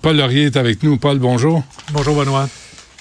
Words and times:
Paul 0.00 0.16
Laurier 0.16 0.44
est 0.44 0.56
avec 0.56 0.84
nous. 0.84 0.96
Paul, 0.96 1.18
bonjour. 1.18 1.64
Bonjour, 1.92 2.16
Benoît. 2.16 2.48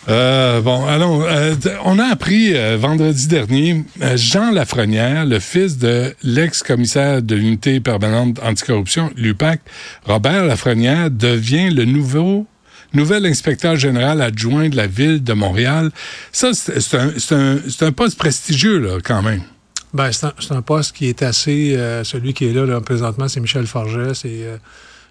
Euh, 0.09 0.61
bon, 0.61 0.83
allons. 0.87 1.21
Euh, 1.21 1.53
on 1.85 1.99
a 1.99 2.05
appris 2.05 2.55
euh, 2.55 2.75
vendredi 2.75 3.27
dernier, 3.27 3.83
Jean 4.15 4.49
Lafrenière, 4.49 5.27
le 5.27 5.39
fils 5.39 5.77
de 5.77 6.15
l'ex-commissaire 6.23 7.21
de 7.21 7.35
l'unité 7.35 7.79
permanente 7.81 8.39
anticorruption, 8.41 9.11
l'UPAC, 9.15 9.61
Robert 10.05 10.43
Lafrenière, 10.45 11.11
devient 11.11 11.69
le 11.69 11.85
nouveau 11.85 12.47
nouvel 12.93 13.27
inspecteur 13.27 13.75
général 13.75 14.19
adjoint 14.19 14.67
de 14.67 14.75
la 14.75 14.87
ville 14.87 15.23
de 15.23 15.33
Montréal. 15.33 15.91
Ça, 16.31 16.55
c'est 16.55 16.95
un, 16.97 17.09
un, 17.37 17.57
un, 17.81 17.91
poste 17.91 18.17
prestigieux, 18.17 18.79
là, 18.79 18.97
quand 19.03 19.21
même. 19.21 19.43
Ben, 19.93 20.11
c'est 20.11 20.25
un, 20.25 20.57
un, 20.57 20.61
poste 20.63 20.95
qui 20.95 21.05
est 21.05 21.21
assez... 21.21 21.77
celui 22.03 22.33
qui 22.33 22.47
est 22.47 22.53
là, 22.53 22.65
là 22.65 22.81
présentement, 22.81 23.27
c'est 23.27 23.39
Michel 23.39 23.67
Forget. 23.67 24.15
C'est 24.15 24.47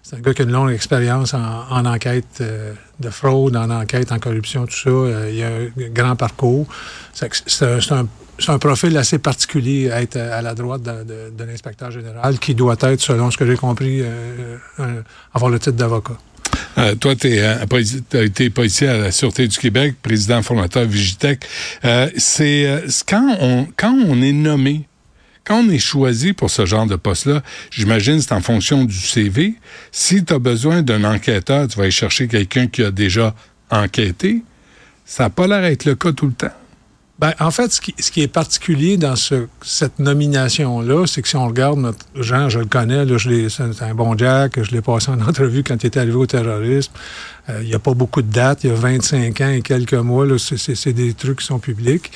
c'est 0.03 0.15
un 0.15 0.19
gars 0.19 0.33
qui 0.33 0.41
a 0.41 0.45
une 0.45 0.51
longue 0.51 0.71
expérience 0.71 1.33
en, 1.33 1.85
enquête 1.85 2.39
euh, 2.41 2.73
de 2.99 3.09
fraude, 3.09 3.55
en 3.55 3.69
enquête 3.69 4.11
en 4.11 4.19
corruption, 4.19 4.65
tout 4.65 4.75
ça. 4.75 4.89
Euh, 4.89 5.31
il 5.31 5.43
a 5.43 5.85
un 5.85 5.89
grand 5.89 6.15
parcours. 6.15 6.67
C'est 7.13 7.91
un, 7.91 8.57
profil 8.57 8.97
assez 8.97 9.19
particulier 9.19 9.91
à 9.91 10.01
être 10.01 10.17
à 10.17 10.41
la 10.41 10.55
droite 10.55 10.81
de, 10.81 11.43
l'inspecteur 11.43 11.91
général 11.91 12.39
qui 12.39 12.55
doit 12.55 12.77
être, 12.81 12.99
selon 12.99 13.29
ce 13.29 13.37
que 13.37 13.45
j'ai 13.45 13.55
compris, 13.55 14.01
euh, 14.01 14.57
avoir 15.33 15.51
le 15.51 15.59
titre 15.59 15.77
d'avocat. 15.77 16.17
toi, 16.99 17.15
tu 17.15 17.39
as 17.39 18.23
été 18.23 18.49
policier 18.49 18.87
à 18.87 18.97
la 18.97 19.11
Sûreté 19.11 19.47
du 19.47 19.57
Québec, 19.57 19.95
président 20.01 20.41
formateur 20.41 20.85
Vigitech. 20.85 21.45
c'est 22.17 22.81
quand 23.07 23.37
on, 23.39 23.67
quand 23.77 23.95
on 24.07 24.19
est 24.23 24.33
nommé 24.33 24.87
quand 25.43 25.63
on 25.65 25.69
est 25.69 25.79
choisi 25.79 26.33
pour 26.33 26.49
ce 26.49 26.65
genre 26.65 26.85
de 26.85 26.95
poste-là, 26.95 27.41
j'imagine 27.71 28.21
c'est 28.21 28.33
en 28.33 28.41
fonction 28.41 28.83
du 28.85 28.95
CV. 28.95 29.55
Si 29.91 30.23
tu 30.23 30.33
as 30.33 30.39
besoin 30.39 30.81
d'un 30.81 31.03
enquêteur, 31.03 31.67
tu 31.67 31.77
vas 31.77 31.83
aller 31.83 31.91
chercher 31.91 32.27
quelqu'un 32.27 32.67
qui 32.67 32.83
a 32.83 32.91
déjà 32.91 33.33
enquêté. 33.69 34.43
Ça 35.05 35.23
n'a 35.23 35.29
pas 35.29 35.47
l'air 35.47 35.61
d'être 35.61 35.85
le 35.85 35.95
cas 35.95 36.11
tout 36.11 36.27
le 36.27 36.33
temps. 36.33 36.53
Ben, 37.21 37.35
en 37.39 37.51
fait, 37.51 37.71
ce 37.71 37.79
qui, 37.79 38.21
est 38.21 38.27
particulier 38.27 38.97
dans 38.97 39.13
cette 39.15 39.99
nomination-là, 39.99 41.05
c'est 41.05 41.21
que 41.21 41.27
si 41.27 41.35
on 41.35 41.45
regarde 41.47 41.77
notre 41.77 42.03
Jean, 42.15 42.49
je 42.49 42.57
le 42.57 42.65
connais, 42.65 43.05
c'est 43.47 43.83
un 43.83 43.93
bon 43.93 44.17
Jack, 44.17 44.59
je 44.59 44.71
l'ai 44.71 44.81
passé 44.81 45.11
en 45.11 45.21
entrevue 45.29 45.61
quand 45.61 45.83
il 45.83 45.85
est 45.85 45.97
arrivé 45.97 46.15
au 46.15 46.25
terrorisme. 46.25 46.91
Euh, 47.47 47.59
il 47.61 47.67
n'y 47.67 47.75
a 47.75 47.79
pas 47.79 47.93
beaucoup 47.93 48.23
de 48.23 48.31
dates, 48.31 48.63
il 48.63 48.71
y 48.71 48.73
a 48.73 48.75
25 48.75 49.39
ans 49.41 49.49
et 49.49 49.61
quelques 49.61 49.93
mois, 49.93 50.25
c'est 50.39 50.93
des 50.93 51.13
trucs 51.13 51.41
qui 51.41 51.45
sont 51.45 51.59
publics. 51.59 52.11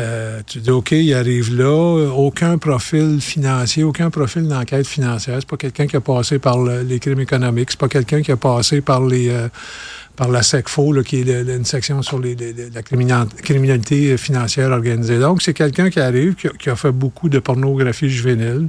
Euh, 0.00 0.40
tu 0.44 0.58
dis, 0.58 0.70
OK, 0.70 0.90
il 0.92 1.14
arrive 1.14 1.56
là, 1.56 2.08
aucun 2.12 2.58
profil 2.58 3.20
financier, 3.20 3.84
aucun 3.84 4.10
profil 4.10 4.48
d'enquête 4.48 4.86
financière. 4.86 5.36
C'est 5.38 5.48
pas 5.48 5.58
quelqu'un 5.58 5.86
qui 5.86 5.94
a 5.94 6.00
passé 6.00 6.40
par 6.40 6.58
les 6.60 6.98
crimes 6.98 7.20
économiques, 7.20 7.70
c'est 7.70 7.80
pas 7.80 7.88
quelqu'un 7.88 8.22
qui 8.22 8.32
a 8.32 8.36
passé 8.36 8.80
par 8.80 9.04
les... 9.04 9.28
Euh, 9.28 9.48
par 10.20 10.28
la 10.28 10.42
SECFO, 10.42 11.02
qui 11.02 11.20
est 11.20 11.30
une 11.30 11.64
section 11.64 12.02
sur 12.02 12.20
la 12.20 12.82
criminalité 12.82 14.18
financière 14.18 14.70
organisée. 14.70 15.18
Donc, 15.18 15.40
c'est 15.40 15.54
quelqu'un 15.54 15.88
qui 15.88 15.98
arrive, 15.98 16.34
qui 16.34 16.68
a, 16.68 16.76
fait 16.76 16.92
beaucoup 16.92 17.30
de 17.30 17.38
pornographie 17.38 18.10
juvénile, 18.10 18.68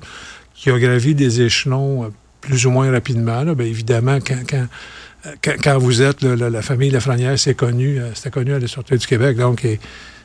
qui 0.54 0.70
a 0.70 0.80
gravi 0.80 1.14
des 1.14 1.42
échelons 1.42 2.06
euh, 2.06 2.08
plus 2.40 2.66
ou 2.66 2.72
moins 2.72 2.90
rapidement. 2.90 3.44
Bien, 3.44 3.66
évidemment, 3.66 4.20
quand, 4.22 5.58
quand, 5.62 5.78
vous 5.78 6.02
êtes 6.02 6.22
la 6.22 6.62
famille 6.62 6.90
Lafrenière, 6.90 7.38
c'est 7.38 7.56
connu, 7.56 8.00
euh, 8.00 8.12
c'était 8.16 8.32
connu 8.32 8.54
à 8.54 8.60
la 8.60 8.68
Sûreté 8.68 8.98
du 8.98 9.06
Québec. 9.06 9.36
Donc, 9.36 9.68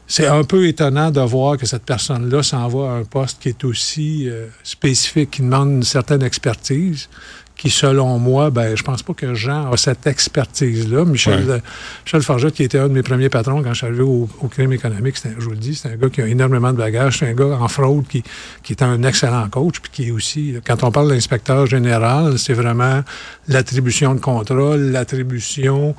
c'est 0.06 0.28
un 0.28 0.44
peu 0.44 0.68
étonnant 0.68 1.10
de 1.10 1.20
voir 1.22 1.56
que 1.56 1.66
cette 1.66 1.84
personne-là 1.84 2.44
s'en 2.44 2.68
va 2.68 2.92
à 2.92 2.94
un 2.98 3.04
poste 3.04 3.42
qui 3.42 3.48
est 3.48 3.64
aussi 3.64 4.28
euh, 4.28 4.46
spécifique, 4.62 5.32
qui 5.32 5.42
demande 5.42 5.70
une 5.70 5.82
certaine 5.82 6.22
expertise, 6.22 7.08
qui, 7.56 7.70
selon 7.70 8.18
moi, 8.18 8.50
ben, 8.50 8.76
je 8.76 8.82
pense 8.82 9.02
pas 9.02 9.14
que 9.14 9.34
Jean 9.34 9.72
a 9.72 9.76
cette 9.76 10.06
expertise-là. 10.06 11.04
Michel, 11.04 11.48
ouais. 11.48 11.62
Michel 12.04 12.22
Farget, 12.22 12.50
qui 12.52 12.62
était 12.62 12.78
un 12.78 12.88
de 12.88 12.92
mes 12.92 13.02
premiers 13.02 13.30
patrons 13.30 13.62
quand 13.62 13.72
je 13.72 13.78
suis 13.78 13.86
arrivé 13.86 14.02
au, 14.02 14.28
crime 14.50 14.72
économique, 14.72 15.16
je 15.38 15.44
vous 15.44 15.50
le 15.50 15.56
dis, 15.56 15.74
c'est 15.74 15.88
un 15.88 15.96
gars 15.96 16.10
qui 16.10 16.20
a 16.20 16.26
énormément 16.26 16.72
de 16.72 16.78
bagages. 16.78 17.18
C'est 17.18 17.28
un 17.28 17.34
gars 17.34 17.58
en 17.58 17.68
fraude 17.68 18.06
qui, 18.06 18.22
qui 18.62 18.74
est 18.74 18.82
un 18.82 19.02
excellent 19.02 19.48
coach, 19.48 19.80
puis 19.80 19.90
qui 19.90 20.08
est 20.08 20.10
aussi, 20.10 20.56
quand 20.66 20.84
on 20.84 20.90
parle 20.90 21.08
d'inspecteur 21.08 21.66
général, 21.66 22.38
c'est 22.38 22.54
vraiment 22.54 23.02
l'attribution 23.48 24.14
de 24.14 24.20
contrôle, 24.20 24.90
l'attribution 24.92 25.94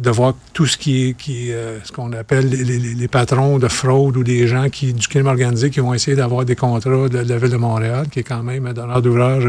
de 0.00 0.10
voir 0.10 0.34
tout 0.52 0.66
ce 0.66 0.76
qui 0.76 1.08
est, 1.08 1.14
qui, 1.14 1.52
euh, 1.52 1.78
ce 1.84 1.92
qu'on 1.92 2.12
appelle 2.12 2.48
les, 2.48 3.08
patrons 3.08 3.58
de 3.58 3.68
fraude 3.68 4.16
ou 4.16 4.24
des 4.24 4.46
gens 4.46 4.68
qui, 4.68 4.92
du 4.92 5.06
crime 5.08 5.26
organisé 5.26 5.70
qui 5.70 5.80
vont 5.80 5.94
essayer 5.94 6.16
d'avoir 6.16 6.44
des 6.44 6.56
contrats 6.56 7.08
de, 7.08 7.18
la 7.18 7.38
Ville 7.38 7.50
de 7.50 7.56
Montréal, 7.56 8.06
qui 8.10 8.20
est 8.20 8.24
quand 8.24 8.42
même 8.42 8.66
un 8.66 8.72
donneur 8.72 9.02
d'ouvrage 9.02 9.48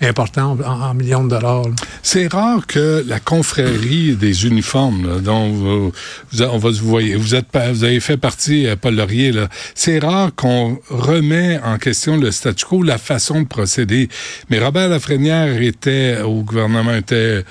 important 0.00 0.56
en, 0.64 0.94
millions 0.94 1.24
de 1.24 1.30
dollars. 1.30 1.64
C'est 2.02 2.32
rare 2.32 2.66
que 2.66 3.04
la 3.06 3.20
confrérie 3.20 4.14
des 4.14 4.46
uniformes, 4.46 5.20
dont 5.20 5.48
vous, 5.50 5.92
on 6.40 6.58
va 6.58 6.70
vous 6.70 6.88
voyez, 6.88 7.16
vous 7.16 7.34
êtes 7.34 7.46
vous 7.72 7.84
avez 7.84 8.00
fait 8.00 8.16
partie, 8.16 8.66
euh, 8.66 8.76
Paul 8.76 8.94
Laurier, 8.94 9.32
c'est 9.74 9.98
rare 9.98 10.34
qu'on 10.34 10.78
remet 10.88 11.60
en 11.64 11.78
question 11.78 12.16
le 12.16 12.30
statu 12.30 12.64
quo, 12.64 12.82
la 12.82 12.98
façon 12.98 13.42
de 13.42 13.46
procéder. 13.46 14.08
Mais 14.48 14.58
Robert 14.58 14.88
Lafrenière 14.88 15.60
était 15.60 16.20
au 16.22 16.42
gouvernement, 16.42 16.94
était 16.94 17.14
euh, 17.14 17.42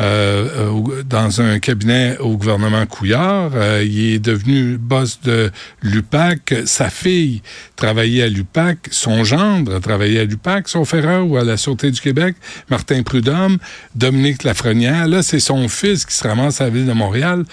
dans 0.00 1.40
un 1.40 1.58
cabinet 1.58 2.16
au 2.18 2.36
gouvernement 2.36 2.86
Couillard. 2.86 3.52
Euh, 3.54 3.84
il 3.84 4.14
est 4.14 4.18
devenu 4.18 4.78
boss 4.78 5.20
de 5.22 5.50
l'UPAC. 5.82 6.54
Sa 6.64 6.90
fille 6.90 7.42
travaillait 7.76 8.22
à 8.22 8.28
l'UPAC. 8.28 8.88
Son 8.90 9.24
gendre 9.24 9.78
travaillait 9.80 10.20
à 10.20 10.24
l'UPAC, 10.24 10.68
son 10.68 10.84
frère 10.84 11.26
ou 11.26 11.36
à 11.36 11.44
la 11.44 11.56
Sûreté 11.56 11.90
du 11.90 12.00
Québec, 12.00 12.36
Martin 12.70 13.02
Prudhomme, 13.02 13.58
Dominique 13.94 14.44
Lafrenière. 14.44 15.06
Là, 15.08 15.22
c'est 15.22 15.40
son 15.40 15.68
fils 15.68 16.04
qui 16.04 16.14
se 16.14 16.26
ramasse 16.26 16.60
à 16.60 16.64
la 16.64 16.70
ville 16.70 16.86
de 16.86 16.92
Montréal. 16.92 17.44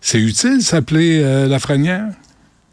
C'est 0.00 0.20
utile 0.20 0.62
s'appeler 0.62 1.20
euh, 1.22 1.48
Lafrenière? 1.48 2.08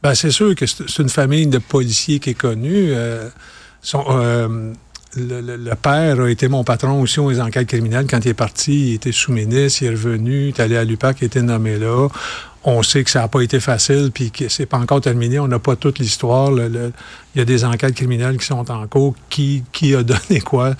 Ben, 0.03 0.13
c'est 0.15 0.31
sûr 0.31 0.53
que 0.53 0.65
c'est 0.65 0.99
une 0.99 1.09
famille 1.09 1.47
de 1.47 1.59
policiers 1.59 2.19
qui 2.19 2.31
est 2.31 2.33
connue. 2.33 2.91
Euh, 2.91 3.29
le, 5.15 5.73
père 5.75 6.19
a 6.19 6.29
été 6.29 6.47
mon 6.47 6.63
patron 6.63 7.01
aussi 7.01 7.19
aux 7.19 7.39
enquêtes 7.39 7.67
criminelles. 7.67 8.05
Quand 8.09 8.23
il 8.25 8.29
est 8.29 8.33
parti, 8.33 8.89
il 8.89 8.93
était 8.95 9.11
sous-ministre, 9.11 9.83
il 9.83 9.87
est 9.87 9.91
revenu, 9.91 10.41
il 10.43 10.47
est 10.49 10.59
allé 10.59 10.77
à 10.77 10.83
l'UPAC, 10.83 11.17
il 11.21 11.25
été 11.25 11.41
nommé 11.41 11.77
là. 11.77 12.07
On 12.65 12.81
sait 12.81 13.03
que 13.03 13.09
ça 13.09 13.19
n'a 13.19 13.27
pas 13.27 13.41
été 13.41 13.59
facile, 13.59 14.11
puis 14.13 14.31
que 14.31 14.47
c'est 14.47 14.65
pas 14.65 14.77
encore 14.77 15.01
terminé. 15.01 15.37
On 15.37 15.47
n'a 15.47 15.59
pas 15.59 15.75
toute 15.75 15.99
l'histoire. 15.99 16.51
il 16.51 16.91
y 17.35 17.41
a 17.41 17.45
des 17.45 17.65
enquêtes 17.65 17.95
criminelles 17.95 18.37
qui 18.37 18.45
sont 18.45 18.71
en 18.71 18.87
cours. 18.87 19.15
Qui, 19.29 19.63
qui 19.73 19.93
a 19.95 20.03
donné 20.03 20.39
quoi? 20.39 20.75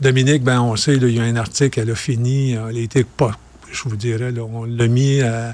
Dominique, 0.00 0.42
ben 0.42 0.60
on 0.60 0.74
sait, 0.74 0.96
il 0.96 1.08
y 1.10 1.20
a 1.20 1.22
un 1.22 1.36
article, 1.36 1.80
elle 1.80 1.90
a 1.90 1.94
fini, 1.94 2.52
elle 2.52 2.76
a 2.76 2.80
été 2.80 3.04
pas, 3.04 3.32
je 3.70 3.82
vous 3.84 3.96
dirais, 3.96 4.32
on 4.38 4.64
l'a 4.64 4.88
mis 4.88 5.20
euh, 5.20 5.52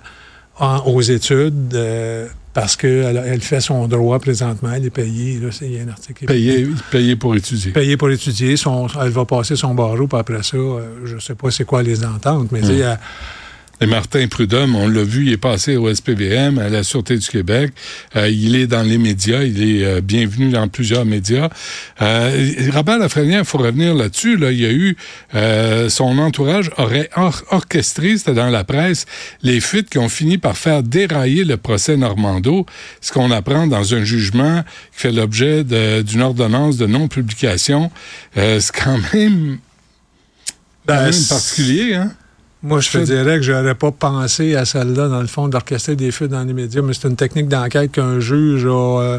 aux 0.87 1.03
études. 1.03 1.75
Euh, 1.75 2.29
parce 2.55 2.77
qu'elle 2.77 3.23
elle 3.27 3.41
fait 3.43 3.61
son 3.61 3.89
droit 3.89 4.21
présentement, 4.21 4.71
elle 4.73 4.87
est 4.87 4.91
payée. 4.91 5.41
Là, 5.41 5.49
il 5.61 5.73
y 5.73 5.81
a 5.81 5.83
un 5.83 5.89
article. 5.89 6.25
Payée, 6.25 7.17
pour 7.17 7.35
étudier. 7.35 7.73
Payée 7.73 7.97
pour 7.97 8.11
étudier. 8.11 8.57
Son, 8.57 8.87
elle 9.03 9.11
va 9.11 9.25
passer 9.25 9.57
son 9.57 9.75
barreau, 9.75 10.07
puis 10.07 10.19
après 10.19 10.43
ça, 10.45 10.57
euh, 10.57 11.01
je 11.05 11.17
ne 11.17 11.21
sais 11.21 11.35
pas 11.35 11.51
c'est 11.51 11.65
quoi 11.65 11.83
les 11.83 12.05
ententes, 12.05 12.53
mais 12.53 12.83
a 12.83 12.99
et 13.81 13.87
Martin 13.87 14.27
Prudhomme, 14.29 14.77
on 14.77 14.87
l'a 14.87 15.03
vu, 15.03 15.27
il 15.27 15.33
est 15.33 15.37
passé 15.37 15.77
au 15.77 15.93
SPVM, 15.93 16.59
à 16.59 16.69
la 16.69 16.85
Sûreté 16.85 17.19
du 17.19 17.27
Québec. 17.27 17.73
Euh, 18.15 18.29
il 18.29 18.55
est 18.55 18.69
dans 18.69 18.83
les 18.83 18.99
médias, 18.99 19.43
il 19.43 19.63
est 19.63 19.85
euh, 19.85 20.01
bienvenu 20.01 20.51
dans 20.51 20.69
plusieurs 20.69 21.05
médias. 21.05 21.49
Euh, 22.01 22.71
Robert 22.73 22.99
Lafrenière, 22.99 23.41
il 23.41 23.45
faut 23.45 23.59
revenir 23.59 23.95
là-dessus. 23.95 24.37
Là, 24.37 24.53
il 24.53 24.61
y 24.61 24.65
a 24.65 24.71
eu 24.71 24.97
euh, 25.35 25.89
son 25.89 26.19
entourage 26.19 26.71
aurait 26.77 27.11
orchestré, 27.51 28.17
c'était 28.17 28.35
dans 28.35 28.49
la 28.49 28.63
presse, 28.63 29.07
les 29.43 29.61
fuites 29.61 29.91
qui 29.91 29.99
ont 29.99 30.09
fini 30.09 30.39
par 30.39 30.57
faire 30.57 30.85
dérailler 30.85 31.45
le 31.45 31.57
procès 31.57 31.97
Normando. 31.97 32.67
Ce 33.01 33.13
qu'on 33.13 33.33
apprend 33.33 33.67
dans 33.67 33.95
un 33.95 34.05
jugement 34.05 34.63
qui 34.93 35.01
fait 35.01 35.13
l'objet 35.13 35.65
d'une 35.65 36.23
ordonnance 36.23 36.77
de 36.77 36.87
non-publication. 36.87 37.91
c'est 38.35 38.73
quand 38.73 38.99
même, 39.13 39.59
quand 40.87 40.95
ben, 40.95 41.11
même 41.11 41.25
particulier, 41.29 41.95
hein? 41.95 42.13
Moi, 42.65 42.81
je 42.81 42.93
te 42.93 42.99
dirais 42.99 43.37
que 43.37 43.43
je 43.43 43.53
n'aurais 43.53 43.75
pas 43.75 43.91
pensé 43.91 44.57
à 44.57 44.65
celle-là, 44.65 45.09
dans 45.09 45.21
le 45.21 45.27
fond, 45.27 45.49
d'orchestrer 45.49 45.97
des 45.97 46.11
fuites 46.11 46.31
dans 46.31 46.45
les 46.45 46.55
médias, 46.55 46.81
mais 46.81 46.95
c'est 46.95 47.07
une 47.09 47.15
technique 47.15 47.47
d'enquête 47.47 47.93
qu'un 47.93 48.21
juge 48.21 48.65
a, 48.65 48.71
euh, 48.71 49.19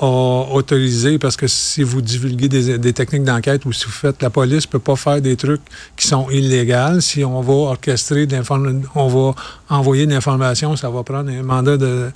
autorisé 0.00 1.16
parce 1.20 1.36
que 1.36 1.46
si 1.46 1.84
vous 1.84 2.02
divulguez 2.02 2.48
des, 2.48 2.92
techniques 2.92 3.22
d'enquête 3.22 3.64
ou 3.66 3.72
si 3.72 3.84
vous 3.84 3.92
faites, 3.92 4.20
la 4.20 4.30
police 4.30 4.66
peut 4.66 4.80
pas 4.80 4.96
faire 4.96 5.20
des 5.20 5.36
trucs 5.36 5.60
qui 5.96 6.08
sont 6.08 6.28
illégaux. 6.30 6.98
Si 7.00 7.24
on 7.24 7.40
va 7.40 7.52
orchestrer 7.52 8.26
on 8.96 9.06
va 9.06 9.34
envoyer 9.68 10.06
de 10.06 10.10
l'information, 10.10 10.74
ça 10.74 10.90
va 10.90 11.04
prendre 11.04 11.30
un 11.30 11.42
mandat 11.44 11.76
de 11.76 12.10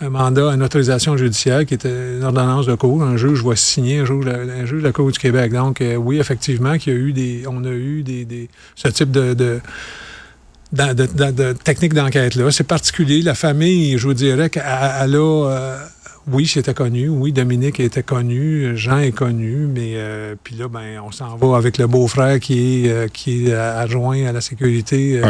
un 0.00 0.10
mandat, 0.10 0.52
une 0.52 0.62
autorisation 0.62 1.16
judiciaire 1.16 1.64
qui 1.64 1.74
était 1.74 2.16
une 2.18 2.24
ordonnance 2.24 2.66
de 2.66 2.74
cour. 2.74 3.02
Un 3.02 3.16
juge 3.16 3.42
va 3.42 3.56
signer, 3.56 4.00
un 4.00 4.04
juge, 4.04 4.26
un 4.26 4.64
juge 4.64 4.82
de 4.82 4.86
la 4.86 4.92
Cour 4.92 5.10
du 5.10 5.18
Québec. 5.18 5.52
Donc, 5.52 5.80
euh, 5.80 5.96
oui, 5.96 6.18
effectivement, 6.18 6.76
qu'il 6.76 6.92
y 6.92 6.96
a 6.96 6.98
eu 6.98 7.12
des, 7.12 7.44
on 7.48 7.64
a 7.64 7.70
eu 7.70 8.02
des, 8.02 8.24
des 8.24 8.48
ce 8.74 8.88
type 8.88 9.10
de, 9.10 9.34
de 9.34 9.60
de, 10.72 11.52
technique 11.52 11.94
d'enquête-là. 11.94 12.50
C'est 12.50 12.64
particulier. 12.64 13.22
La 13.22 13.34
famille, 13.34 13.98
je 13.98 14.06
vous 14.06 14.14
dirais 14.14 14.50
qu'elle 14.50 14.64
a, 14.64 15.16
euh, 15.16 15.78
oui, 16.30 16.46
c'était 16.46 16.74
connu. 16.74 17.08
Oui, 17.08 17.32
Dominique 17.32 17.80
était 17.80 18.02
connu. 18.02 18.76
Jean 18.76 18.98
est 18.98 19.12
connu. 19.12 19.66
Mais 19.66 19.92
euh, 19.94 20.34
puis 20.42 20.56
là, 20.56 20.68
ben, 20.68 21.00
on 21.04 21.12
s'en 21.12 21.36
va 21.36 21.56
avec 21.56 21.78
le 21.78 21.86
beau-frère 21.86 22.40
qui 22.40 22.86
est, 22.86 22.90
euh, 22.90 23.08
qui 23.08 23.46
est 23.46 23.54
adjoint 23.54 24.26
à 24.26 24.32
la 24.32 24.40
sécurité 24.40 25.20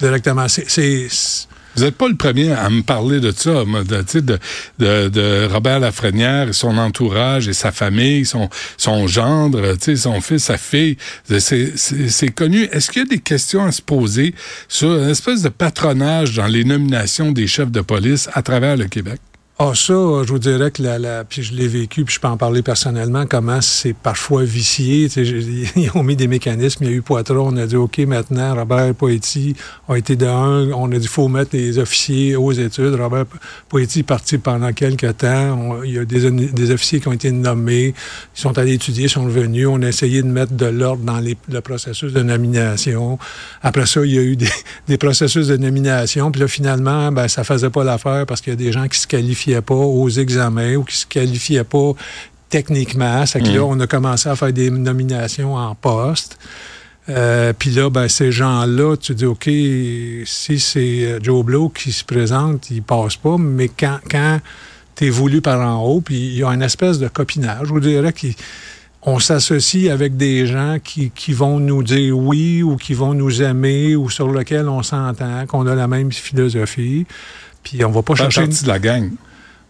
directement. 0.00 0.46
C'est 0.48 1.08
vous 1.76 1.84
n'êtes 1.84 1.96
pas 1.96 2.08
le 2.08 2.16
premier 2.16 2.52
à 2.52 2.70
me 2.70 2.82
parler 2.82 3.20
de 3.20 3.30
ça, 3.30 3.64
de, 3.64 3.82
de, 3.84 4.38
de, 4.78 5.08
de 5.08 5.48
Robert 5.52 5.80
Lafrenière 5.80 6.48
et 6.48 6.52
son 6.52 6.78
entourage 6.78 7.48
et 7.48 7.52
sa 7.52 7.70
famille, 7.72 8.24
son, 8.24 8.48
son 8.76 9.06
gendre, 9.06 9.76
son 9.96 10.20
fils, 10.20 10.44
sa 10.44 10.58
fille. 10.58 10.96
C'est 11.38 12.34
connu. 12.34 12.64
Est-ce 12.72 12.90
qu'il 12.90 13.02
y 13.02 13.06
a 13.06 13.08
des 13.08 13.18
questions 13.18 13.64
à 13.64 13.72
se 13.72 13.82
poser 13.82 14.34
sur 14.68 14.96
une 14.96 15.10
espèce 15.10 15.42
de 15.42 15.48
patronage 15.48 16.34
dans 16.34 16.46
les 16.46 16.64
nominations 16.64 17.32
des 17.32 17.46
chefs 17.46 17.70
de 17.70 17.80
police 17.80 18.28
à 18.32 18.42
travers 18.42 18.76
le 18.76 18.86
Québec? 18.86 19.20
Ah, 19.58 19.72
ça, 19.74 19.94
je 19.94 20.28
vous 20.28 20.38
dirais 20.38 20.70
que 20.70 20.82
la, 20.82 20.98
la 20.98 21.24
puis 21.24 21.42
je 21.42 21.54
l'ai 21.54 21.66
vécu, 21.66 22.04
puis 22.04 22.14
je 22.14 22.20
peux 22.20 22.28
en 22.28 22.36
parler 22.36 22.60
personnellement, 22.60 23.24
comment 23.24 23.62
c'est 23.62 23.94
parfois 23.94 24.44
vicié. 24.44 25.08
Ils 25.76 25.90
ont 25.94 26.02
mis 26.02 26.14
des 26.14 26.28
mécanismes. 26.28 26.84
Il 26.84 26.90
y 26.90 26.92
a 26.92 26.96
eu 26.96 27.00
Poitras, 27.00 27.38
on 27.38 27.56
a 27.56 27.64
dit 27.64 27.76
OK, 27.76 27.96
maintenant, 28.00 28.54
Robert 28.54 28.94
Poetti 28.94 29.56
a 29.88 29.96
été 29.96 30.14
de. 30.14 30.26
On 30.26 30.92
a 30.92 30.98
dit 30.98 31.06
faut 31.06 31.28
mettre 31.28 31.56
les 31.56 31.78
officiers 31.78 32.36
aux 32.36 32.52
études. 32.52 32.96
Robert 32.96 33.24
Poetti 33.70 34.00
est 34.00 34.02
parti 34.02 34.36
pendant 34.36 34.74
quelques 34.74 35.16
temps. 35.16 35.82
il 35.84 35.94
y 35.94 35.98
a 35.98 36.04
des, 36.04 36.30
des, 36.30 36.70
officiers 36.70 37.00
qui 37.00 37.08
ont 37.08 37.14
été 37.14 37.32
nommés. 37.32 37.94
Ils 38.36 38.40
sont 38.40 38.58
allés 38.58 38.74
étudier, 38.74 39.08
sont 39.08 39.24
revenus. 39.24 39.68
On 39.68 39.80
a 39.80 39.88
essayé 39.88 40.20
de 40.20 40.28
mettre 40.28 40.52
de 40.52 40.66
l'ordre 40.66 41.02
dans 41.02 41.18
les, 41.18 41.34
le 41.48 41.62
processus 41.62 42.12
de 42.12 42.22
nomination. 42.22 43.18
Après 43.62 43.86
ça, 43.86 44.04
il 44.04 44.12
y 44.12 44.18
a 44.18 44.22
eu 44.22 44.36
des, 44.36 44.50
des 44.86 44.98
processus 44.98 45.46
de 45.46 45.56
nomination. 45.56 46.30
Puis 46.30 46.42
là, 46.42 46.46
finalement, 46.46 47.10
ben, 47.10 47.26
ça 47.26 47.42
faisait 47.42 47.70
pas 47.70 47.84
l'affaire 47.84 48.26
parce 48.26 48.42
qu'il 48.42 48.52
y 48.52 48.52
a 48.52 48.56
des 48.56 48.70
gens 48.70 48.86
qui 48.86 48.98
se 48.98 49.06
qualifient 49.06 49.45
pas 49.62 49.74
aux 49.74 50.08
examens 50.08 50.76
ou 50.76 50.84
qui 50.84 50.96
se 50.96 51.06
qualifiaient 51.06 51.64
pas 51.64 51.92
techniquement. 52.48 53.26
C'est 53.26 53.40
que 53.40 53.48
là, 53.48 53.60
mm. 53.60 53.64
on 53.64 53.80
a 53.80 53.86
commencé 53.86 54.28
à 54.28 54.36
faire 54.36 54.52
des 54.52 54.70
nominations 54.70 55.54
en 55.54 55.74
poste. 55.74 56.38
Euh, 57.08 57.52
puis 57.56 57.70
là, 57.70 57.88
ben, 57.88 58.08
ces 58.08 58.32
gens-là, 58.32 58.96
tu 58.96 59.14
dis, 59.14 59.26
OK, 59.26 59.44
si 59.44 60.58
c'est 60.58 61.04
euh, 61.04 61.18
Joe 61.22 61.44
Blow 61.44 61.68
qui 61.68 61.92
se 61.92 62.04
présente, 62.04 62.70
il 62.70 62.82
passe 62.82 63.16
pas, 63.16 63.36
mais 63.38 63.68
quand, 63.68 63.98
quand 64.10 64.40
tu 64.96 65.06
es 65.06 65.10
voulu 65.10 65.40
par 65.40 65.60
en 65.60 65.84
haut, 65.84 66.00
puis 66.00 66.16
il 66.16 66.38
y 66.38 66.42
a 66.42 66.48
une 66.48 66.62
espèce 66.62 66.98
de 66.98 67.06
copinage, 67.06 67.68
je 67.68 67.72
vous 67.72 67.80
dirais 67.80 68.12
qu'on 68.12 69.20
s'associe 69.20 69.88
avec 69.88 70.16
des 70.16 70.46
gens 70.46 70.78
qui, 70.82 71.10
qui, 71.10 71.32
vont 71.32 71.60
nous 71.60 71.84
dire 71.84 72.18
oui 72.18 72.64
ou 72.64 72.76
qui 72.76 72.94
vont 72.94 73.14
nous 73.14 73.40
aimer 73.40 73.94
ou 73.94 74.10
sur 74.10 74.32
lesquels 74.32 74.68
on 74.68 74.82
s'entend, 74.82 75.46
qu'on 75.46 75.66
a 75.68 75.76
la 75.76 75.86
même 75.86 76.10
philosophie. 76.10 77.06
Puis 77.62 77.84
on 77.84 77.90
va 77.90 78.02
pas 78.02 78.16
chercher... 78.16 78.48
de 78.48 78.66
la 78.66 78.80
gang. 78.80 79.12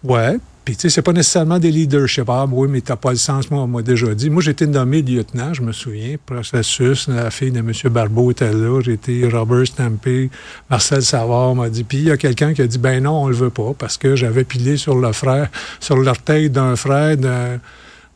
Ouais. 0.04 0.38
Puis, 0.66 0.74
tu 0.74 0.80
sais, 0.82 0.90
c'est 0.90 1.02
pas 1.02 1.12
nécessairement 1.12 1.60
des 1.60 1.70
leaderships. 1.70 2.24
Ah, 2.26 2.44
oui, 2.50 2.66
mais 2.68 2.80
t'as 2.80 2.96
pas 2.96 3.10
le 3.10 3.16
sens, 3.16 3.48
moi, 3.52 3.62
on 3.62 3.68
m'a 3.68 3.82
déjà 3.82 4.12
dit. 4.16 4.30
Moi, 4.30 4.42
j'étais 4.42 4.66
nommé 4.66 5.00
lieutenant, 5.00 5.54
je 5.54 5.62
me 5.62 5.70
souviens. 5.70 6.16
Processus, 6.26 7.06
la 7.06 7.30
fille 7.30 7.52
de 7.52 7.60
M. 7.60 7.70
Barbeau 7.84 8.32
était 8.32 8.52
là. 8.52 8.80
J'étais 8.80 9.28
Robert 9.32 9.64
Stampé. 9.64 10.28
Marcel 10.68 11.02
Savard 11.02 11.54
m'a 11.54 11.68
dit. 11.68 11.84
Puis, 11.84 11.98
il 11.98 12.04
y 12.06 12.10
a 12.10 12.16
quelqu'un 12.16 12.52
qui 12.52 12.62
a 12.62 12.66
dit, 12.66 12.78
ben 12.78 13.00
non, 13.00 13.22
on 13.22 13.28
le 13.28 13.36
veut 13.36 13.50
pas, 13.50 13.74
parce 13.78 13.96
que 13.96 14.16
j'avais 14.16 14.42
pilé 14.42 14.76
sur 14.76 14.96
le 14.96 15.12
frère, 15.12 15.50
sur 15.78 15.98
l'orteil 15.98 16.50
d'un 16.50 16.74
frère 16.74 17.16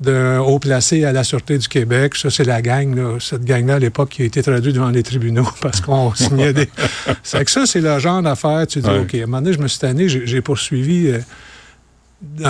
d'un 0.01 0.41
haut 0.41 0.59
placé 0.59 1.05
à 1.05 1.13
la 1.13 1.23
Sûreté 1.23 1.57
du 1.57 1.69
Québec. 1.69 2.17
Ça, 2.17 2.31
c'est 2.31 2.43
la 2.43 2.63
gang, 2.63 2.97
là, 2.97 3.19
cette 3.21 3.45
gang-là, 3.45 3.77
à 3.77 3.79
l'époque, 3.79 4.09
qui 4.09 4.23
a 4.23 4.25
été 4.25 4.43
traduite 4.43 4.75
devant 4.75 4.91
les 4.91 5.05
tribunaux 5.05 5.47
parce 5.63 5.81
qu'on 5.81 6.13
signait 6.17 6.53
des... 6.53 6.69
c'est 7.23 7.45
que 7.45 7.51
ça, 7.51 7.65
c'est 7.65 7.81
le 7.81 7.97
genre 8.01 8.23
d'affaire. 8.23 8.67
Tu 8.67 8.81
dis, 8.81 8.91
OK, 8.91 9.15
à 9.15 9.19
un 9.19 9.21
moment 9.27 9.41
donné, 9.41 9.53
je 9.53 9.61
me 9.61 9.69
suis 9.69 9.79
tanné, 9.79 10.09
j'ai 10.09 10.41
poursuivi... 10.41 11.11
Euh, 11.11 11.21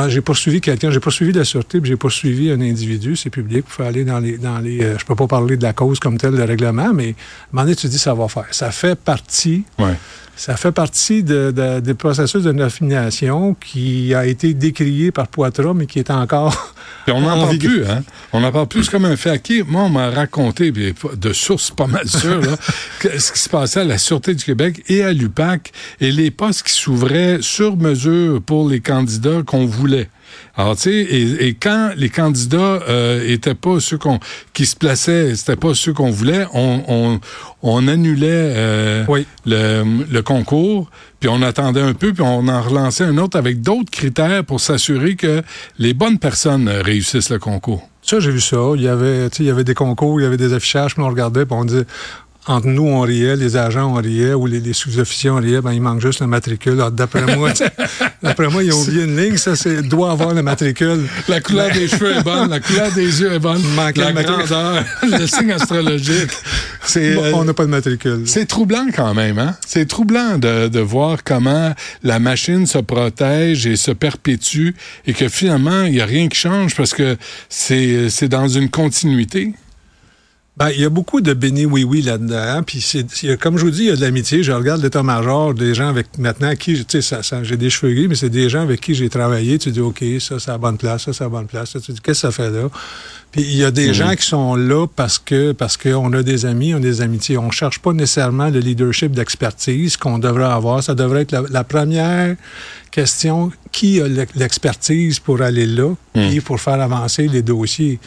j'ai 0.09 0.21
poursuivi 0.21 0.61
quelqu'un, 0.61 0.91
j'ai 0.91 1.01
poursuivi 1.01 1.33
la 1.33 1.45
sûreté, 1.45 1.81
puis 1.81 1.91
j'ai 1.91 1.97
poursuivi 1.97 2.51
un 2.51 2.61
individu, 2.61 3.15
c'est 3.17 3.31
public, 3.31 3.65
il 3.69 3.73
faut 3.73 3.83
aller 3.83 4.05
dans 4.05 4.19
les... 4.19 4.37
Dans 4.37 4.59
les 4.59 4.83
euh, 4.83 4.99
je 4.99 5.05
peux 5.05 5.15
pas 5.15 5.27
parler 5.27 5.57
de 5.57 5.63
la 5.63 5.73
cause 5.73 6.01
comme 6.01 6.19
telle, 6.19 6.35
de 6.37 6.43
règlement, 6.43 6.93
mais 6.93 7.05
à 7.05 7.09
un 7.09 7.15
moment 7.53 7.63
donné, 7.63 7.77
tu 7.77 7.87
dis 7.89 7.99
ça 7.99 8.15
va 8.15 8.29
faire. 8.29 8.49
Ça 8.51 8.71
fait 8.71 8.99
partie... 8.99 9.65
Ça 10.37 10.57
fait 10.57 10.73
partie 10.73 11.23
de, 11.23 11.81
des 11.81 11.93
processus 11.93 12.43
de 12.43 12.53
nomination 12.53 13.53
qui 13.53 14.15
a 14.15 14.25
été 14.25 14.55
décrié 14.55 15.11
par 15.11 15.29
Poitras, 15.29 15.75
mais 15.75 15.85
qui 15.85 15.99
est 15.99 16.11
encore. 16.11 16.75
On 17.09 17.21
n'en 17.21 17.41
parle 17.41 17.59
plus, 17.59 17.85
hein? 17.87 18.03
On 18.33 18.41
n'en 18.41 18.53
parle 18.53 18.69
plus 18.69 18.89
comme 18.89 19.05
un 19.05 19.17
fait 19.17 19.31
acquis. 19.31 19.63
Moi, 19.67 19.83
on 19.83 19.89
m'a 19.89 20.11
raconté, 20.11 20.73
de 20.73 21.33
sources 21.33 21.71
pas 21.71 21.87
mal 21.87 22.09
sûres, 22.09 22.41
là, 22.41 22.57
ce 23.19 23.33
qui 23.33 23.39
se 23.39 23.49
passait 23.49 23.81
à 23.81 23.85
la 23.85 23.99
Sûreté 23.99 24.35
du 24.35 24.45
Québec 24.45 24.83
et 24.89 25.03
à 25.03 25.13
l'UPAC 25.13 25.73
et 26.01 26.13
les 26.13 26.31
postes 26.31 26.65
qui 26.65 26.73
s'ouvraient 26.73 27.39
sur 27.41 27.77
mesure 27.77 28.41
pour 28.43 28.69
les 28.69 28.81
candidats 28.81 29.43
qu'on 29.45 29.67
voulait. 29.67 30.09
Alors, 30.57 30.77
tu 30.77 30.83
sais, 30.83 31.01
et, 31.01 31.55
quand 31.55 31.91
les 31.97 32.09
candidats 32.09 32.81
euh, 32.89 33.23
étaient 33.27 33.55
pas 33.55 33.81
ceux 33.81 33.99
qu'on 33.99 34.19
qui 34.53 34.67
se 34.67 34.77
plaçaient, 34.77 35.35
c'était 35.37 35.57
pas 35.57 35.75
ceux 35.75 35.93
qu'on 35.93 36.11
voulait, 36.11 36.47
on, 36.53 37.21
on, 37.63 37.89
annulait 37.89 38.29
euh, 38.31 39.05
le, 39.47 40.05
le, 40.11 40.23
concours, 40.23 40.91
puis 41.19 41.29
on 41.29 41.43
attendait 41.43 41.81
un 41.81 41.95
peu, 41.95 42.13
puis 42.13 42.23
on 42.23 42.49
en 42.49 42.63
relançait 42.63 43.05
un 43.05 43.19
autre 43.19 43.39
avec 43.39 43.61
d'autres 43.61 43.91
critères 43.91 44.45
pour 44.45 44.61
s'assurer 44.61 45.17
que 45.17 45.43
les 45.79 45.95
bonnes 45.95 46.19
personnes 46.19 46.69
réussissent 46.69 47.31
le 47.31 47.39
concours. 47.39 47.89
Ça, 48.03 48.19
j'ai 48.19 48.31
vu 48.31 48.41
ça. 48.41 48.73
Il 48.77 48.83
y 48.83 48.89
avait, 48.89 49.29
il 49.29 49.45
y 49.45 49.51
avait 49.51 49.65
des 49.65 49.75
concours, 49.75 50.21
il 50.21 50.25
y 50.25 50.27
avait 50.27 50.37
des 50.37 50.53
affichages, 50.53 50.95
puis 50.95 51.03
on 51.03 51.09
regardait, 51.09 51.45
puis 51.45 51.55
on 51.59 51.65
disait 51.65 51.87
entre 52.47 52.69
nous, 52.69 52.87
on 52.87 53.01
riait, 53.01 53.37
les 53.37 53.57
agents, 53.57 53.95
on 53.95 54.01
riait, 54.01 54.33
ou 54.33 54.47
les, 54.47 54.73
sous-officiers, 54.73 55.31
on 55.31 55.37
riait, 55.37 55.61
ben, 55.61 55.73
il 55.73 55.83
manque 55.83 56.01
juste 56.01 56.21
le 56.21 56.27
matricule. 56.27 56.83
D'après 56.93 57.37
moi, 57.37 57.53
d'après 58.23 58.49
moi, 58.49 58.65
ils 58.65 58.73
ont 58.73 58.81
oublié 58.81 59.05
une 59.05 59.17
ligne, 59.17 59.37
ça, 59.37 59.57
c'est, 59.57 59.83
doit 59.83 60.13
avoir 60.13 60.33
le 60.33 60.43
matricule. 60.43 61.07
La 61.29 61.41
couleur 61.41 61.71
des 61.71 61.87
cheveux 61.87 62.17
est 62.17 62.23
bonne, 62.23 62.49
la 62.49 62.61
couleur 62.61 62.91
des 62.93 63.21
yeux 63.21 63.33
est 63.33 63.39
bonne, 63.39 63.63
la 63.77 63.91
le 63.91 64.23
grandeur, 64.23 64.85
le 65.03 65.27
signe 65.27 65.53
astrologique. 65.53 66.31
C'est, 66.83 67.35
on 67.35 67.45
n'a 67.45 67.53
pas 67.53 67.65
de 67.65 67.71
matricule. 67.71 68.23
C'est 68.25 68.47
troublant 68.47 68.87
quand 68.95 69.13
même, 69.13 69.39
hein? 69.39 69.55
C'est 69.67 69.87
troublant 69.87 70.39
de, 70.39 70.69
de 70.69 70.81
voir 70.81 71.23
comment 71.23 71.75
la 72.03 72.19
machine 72.19 72.67
se 72.67 72.79
protège 72.79 73.67
et 73.67 73.77
se 73.77 73.91
perpétue 73.91 74.71
et 75.07 75.13
que 75.13 75.29
finalement, 75.29 75.85
il 75.85 75.93
n'y 75.93 76.01
a 76.01 76.07
rien 76.07 76.29
qui 76.29 76.39
change 76.39 76.75
parce 76.75 76.95
que 76.95 77.17
c'est, 77.49 78.09
c'est 78.09 78.29
dans 78.29 78.49
une 78.49 78.71
continuité. 78.71 79.53
Ben, 80.57 80.69
il 80.71 80.81
y 80.81 80.85
a 80.85 80.91
beaucoup 80.91 81.21
de 81.21 81.33
béni 81.33 81.65
oui-oui 81.65 82.03
là-dedans. 82.03 82.63
Puis, 82.63 82.85
comme 83.41 83.57
je 83.57 83.65
vous 83.65 83.71
dis, 83.71 83.85
il 83.85 83.87
y 83.87 83.91
a 83.91 83.97
de 83.97 84.01
l'amitié. 84.01 84.43
Je 84.43 84.53
regarde 84.53 84.83
l'état-major, 84.83 85.55
des 85.55 85.75
gens 85.75 85.89
avec 85.89 86.19
maintenant 86.19 86.55
qui, 86.55 86.85
tu 86.85 87.01
sais, 87.01 87.23
ça, 87.23 87.43
j'ai 87.43 87.57
des 87.57 87.71
cheveux 87.71 87.95
gris, 87.95 88.09
mais 88.09 88.15
c'est 88.15 88.29
des 88.29 88.49
gens 88.51 88.63
avec 88.63 88.81
qui 88.81 88.95
j'ai 88.95 89.09
travaillé. 89.09 89.59
Tu 89.59 89.71
dis, 89.71 89.81
OK, 89.81 90.05
ça, 90.19 90.39
c'est 90.39 90.51
la 90.51 90.59
bonne 90.59 90.77
place, 90.77 91.05
ça, 91.05 91.13
c'est 91.13 91.25
la 91.25 91.31
bonne 91.31 91.47
place. 91.47 91.77
tu 91.83 91.93
dis, 91.93 92.01
qu'est-ce 92.01 92.27
que 92.27 92.33
ça 92.33 92.33
fait 92.33 92.51
là? 92.51 92.69
Puis, 93.33 93.43
il 93.43 93.57
y 93.57 93.65
a 93.65 93.71
des 93.71 93.89
mhm. 93.89 93.95
gens 93.95 94.15
qui 94.17 94.27
sont 94.27 94.57
là 94.57 94.87
parce 94.87 95.19
que 95.19 95.53
parce 95.53 95.77
qu'on 95.77 96.13
a 96.13 96.23
des 96.23 96.45
amis, 96.45 96.75
on 96.75 96.79
a 96.79 96.81
des 96.81 97.01
amitiés. 97.01 97.39
On 97.39 97.51
cherche 97.51 97.79
pas 97.79 97.93
nécessairement 97.93 98.51
le 98.51 98.59
leadership 98.59 99.13
d'expertise 99.13 99.97
qu'on 99.97 100.19
devrait 100.19 100.45
avoir. 100.45 100.83
Ça 100.83 100.95
devrait 100.95 101.23
être 101.23 101.47
la, 101.49 101.65
première 101.65 102.37
question. 102.91 103.53
Qui 103.73 104.01
a 104.01 104.09
l'expertise 104.35 105.21
pour 105.21 105.41
aller 105.43 105.65
là, 105.65 105.95
et 106.17 106.35
mhm. 106.35 106.43
pour 106.43 106.61
faire 106.61 106.81
avancer 106.81 107.29
les 107.29 107.41
dossiers? 107.41 108.01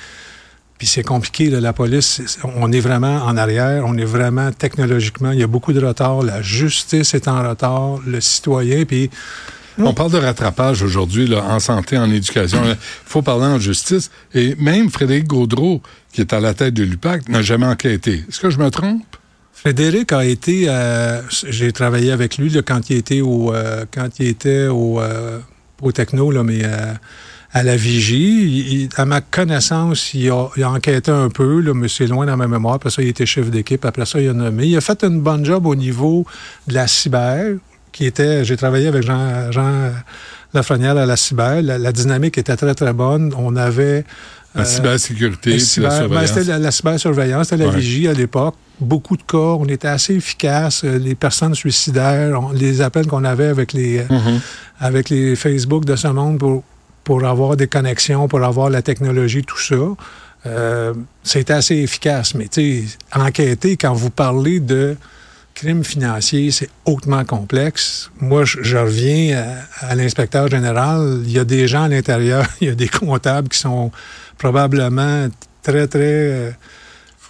Puis 0.83 0.89
c'est 0.89 1.03
compliqué, 1.03 1.49
la 1.49 1.71
police, 1.71 2.21
on 2.43 2.69
est 2.73 2.81
vraiment 2.81 3.23
en 3.23 3.37
arrière, 3.37 3.85
on 3.87 3.97
est 3.97 4.03
vraiment 4.03 4.51
technologiquement, 4.51 5.31
il 5.31 5.39
y 5.39 5.43
a 5.43 5.47
beaucoup 5.47 5.71
de 5.71 5.79
retard, 5.79 6.23
la 6.23 6.41
justice 6.41 7.13
est 7.13 7.29
en 7.29 7.41
retard, 7.47 7.99
le 8.05 8.19
citoyen, 8.19 8.83
puis... 8.83 9.09
On 9.77 9.93
parle 9.93 10.11
de 10.11 10.17
rattrapage 10.17 10.83
aujourd'hui 10.83 11.33
en 11.33 11.61
santé, 11.61 11.97
en 11.97 12.11
éducation. 12.11 12.59
Il 12.65 12.75
faut 13.05 13.21
parler 13.21 13.45
en 13.45 13.59
justice. 13.59 14.11
Et 14.33 14.55
même 14.55 14.89
Frédéric 14.89 15.25
Gaudreau, 15.25 15.81
qui 16.11 16.19
est 16.19 16.33
à 16.33 16.41
la 16.41 16.53
tête 16.53 16.73
de 16.73 16.83
l'UPAC, 16.83 17.29
n'a 17.29 17.41
jamais 17.41 17.65
enquêté. 17.65 18.25
Est-ce 18.27 18.41
que 18.41 18.49
je 18.49 18.59
me 18.59 18.69
trompe? 18.69 19.15
Frédéric 19.53 20.11
a 20.11 20.25
été, 20.25 20.65
euh, 20.67 21.21
j'ai 21.47 21.71
travaillé 21.71 22.11
avec 22.11 22.37
lui 22.37 22.53
quand 22.61 22.89
il 22.89 22.97
était 22.97 23.21
au, 23.21 23.53
euh, 23.53 23.85
quand 23.89 24.19
il 24.19 24.27
était 24.27 24.67
au, 24.67 24.99
euh, 24.99 25.39
au 25.81 25.93
techno, 25.93 26.29
là, 26.29 26.43
mais 26.43 26.63
à 27.53 27.61
la 27.61 27.75
vigie. 27.75 28.89
à 28.97 29.05
ma 29.05 29.21
connaissance, 29.21 30.13
il 30.13 30.29
a, 30.29 30.49
enquêté 30.69 31.11
un 31.11 31.29
peu, 31.29 31.61
là, 31.61 31.73
mais 31.73 31.87
c'est 31.87 32.07
loin 32.07 32.25
dans 32.25 32.35
ma 32.35 32.47
mémoire. 32.47 32.75
Après 32.75 32.89
ça, 32.89 33.01
il 33.01 33.09
était 33.09 33.27
chef 33.27 33.51
d'équipe. 33.51 33.85
Après 33.85 34.05
ça, 34.05 34.19
il 34.19 34.29
a 34.29 34.33
nommé. 34.33 34.65
Il 34.65 34.75
a 34.75 34.81
fait 34.81 35.03
une 35.03 35.21
bonne 35.21 35.45
job 35.45 35.67
au 35.67 35.75
niveau 35.75 36.25
de 36.67 36.73
la 36.73 36.87
cyber, 36.87 37.55
qui 37.91 38.05
était... 38.05 38.43
J'ai 38.43 38.57
travaillé 38.57 38.87
avec 38.87 39.03
Jean, 39.03 39.51
Jean 39.51 39.91
Lafrenière 40.53 40.97
à 40.97 41.05
la 41.05 41.15
cyber. 41.15 41.61
La, 41.61 41.91
dynamique 41.91 42.39
était 42.39 42.55
très, 42.55 42.73
très 42.73 42.93
bonne. 42.93 43.31
On 43.37 43.55
avait... 43.55 44.03
La 44.55 44.61
euh, 44.61 44.65
cybersécurité, 44.65 45.51
la, 45.51 45.59
cyber, 45.59 46.01
la 46.01 46.07
ben, 46.07 46.27
c'était 46.27 46.59
la, 46.59 46.71
cybersurveillance, 46.71 47.49
c'était 47.49 47.65
la 47.65 47.71
vigie 47.71 48.07
à 48.07 48.13
l'époque. 48.13 48.53
Beaucoup 48.79 49.17
de 49.17 49.23
cas, 49.23 49.37
on 49.37 49.65
était 49.65 49.87
assez 49.87 50.13
efficaces. 50.13 50.83
Euh, 50.83 50.99
les 50.99 51.15
personnes 51.15 51.55
suicidaires, 51.55 52.39
les 52.53 52.81
appels 52.81 53.07
qu'on 53.07 53.23
avait 53.23 53.47
avec 53.47 53.73
les, 53.73 54.01
mm-hmm. 54.01 54.39
avec 54.79 55.09
les 55.09 55.35
Facebook 55.35 55.85
de 55.85 55.95
ce 55.95 56.07
monde 56.07 56.37
pour 56.37 56.63
pour 57.03 57.25
avoir 57.25 57.55
des 57.57 57.67
connexions, 57.67 58.27
pour 58.27 58.43
avoir 58.43 58.69
la 58.69 58.81
technologie, 58.81 59.43
tout 59.43 59.59
ça. 59.59 59.75
Euh, 60.45 60.93
c'est 61.23 61.49
assez 61.51 61.75
efficace. 61.77 62.33
Mais 62.35 62.47
tu 62.47 62.87
sais, 62.87 62.97
enquêter, 63.13 63.77
quand 63.77 63.93
vous 63.93 64.09
parlez 64.09 64.59
de 64.59 64.95
crime 65.53 65.83
financier, 65.83 66.51
c'est 66.51 66.69
hautement 66.85 67.23
complexe. 67.25 68.09
Moi, 68.19 68.43
je, 68.43 68.57
je 68.61 68.77
reviens 68.77 69.45
à, 69.81 69.87
à 69.91 69.95
l'inspecteur 69.95 70.47
général. 70.49 71.21
Il 71.25 71.31
y 71.31 71.39
a 71.39 71.45
des 71.45 71.67
gens 71.67 71.83
à 71.83 71.87
l'intérieur, 71.87 72.45
il 72.61 72.67
y 72.67 72.71
a 72.71 72.75
des 72.75 72.87
comptables 72.89 73.49
qui 73.49 73.59
sont 73.59 73.91
probablement 74.37 75.27
très, 75.61 75.87
très 75.87 75.99
euh, 76.01 76.51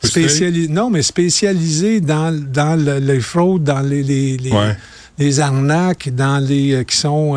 spécialisés. 0.03 0.67
Non, 0.69 0.89
mais 0.89 1.01
spécialisés 1.01 2.01
dans, 2.01 2.31
dans 2.31 2.75
le- 2.83 2.99
les 2.99 3.19
fraudes, 3.19 3.63
dans 3.63 3.81
les, 3.81 4.03
les, 4.03 4.37
les, 4.37 4.51
Ouais. 4.51 4.75
les 5.19 5.39
arnaques, 5.39 6.09
dans 6.13 6.39
les 6.43 6.73
euh, 6.73 6.83
qui 6.83 6.97
sont. 6.97 7.35